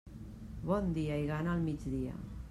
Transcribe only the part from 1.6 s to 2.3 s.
migdia.